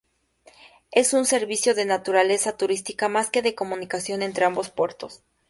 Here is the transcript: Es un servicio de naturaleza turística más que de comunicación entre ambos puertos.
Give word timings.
Es 0.89 1.13
un 1.13 1.27
servicio 1.27 1.75
de 1.75 1.85
naturaleza 1.85 2.57
turística 2.57 3.07
más 3.07 3.29
que 3.29 3.43
de 3.43 3.53
comunicación 3.53 4.23
entre 4.23 4.45
ambos 4.45 4.71
puertos. 4.71 5.21